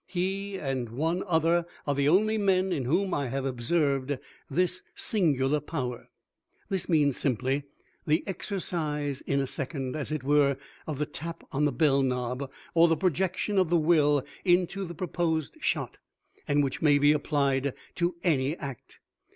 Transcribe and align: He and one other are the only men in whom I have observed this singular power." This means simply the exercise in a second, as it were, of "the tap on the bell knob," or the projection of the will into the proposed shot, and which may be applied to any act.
He 0.07 0.57
and 0.57 0.89
one 0.89 1.21
other 1.27 1.67
are 1.85 1.93
the 1.93 2.09
only 2.09 2.35
men 2.39 2.71
in 2.71 2.85
whom 2.85 3.13
I 3.13 3.27
have 3.27 3.45
observed 3.45 4.17
this 4.49 4.81
singular 4.95 5.59
power." 5.59 6.09
This 6.69 6.89
means 6.89 7.17
simply 7.17 7.65
the 8.07 8.23
exercise 8.25 9.21
in 9.21 9.39
a 9.39 9.45
second, 9.45 9.95
as 9.95 10.11
it 10.11 10.23
were, 10.23 10.57
of 10.87 10.97
"the 10.97 11.05
tap 11.05 11.43
on 11.51 11.65
the 11.65 11.71
bell 11.71 12.01
knob," 12.01 12.49
or 12.73 12.87
the 12.87 12.97
projection 12.97 13.59
of 13.59 13.69
the 13.69 13.77
will 13.77 14.25
into 14.43 14.85
the 14.85 14.95
proposed 14.95 15.57
shot, 15.59 15.99
and 16.47 16.63
which 16.63 16.81
may 16.81 16.97
be 16.97 17.11
applied 17.11 17.75
to 17.97 18.15
any 18.23 18.57
act. 18.57 18.99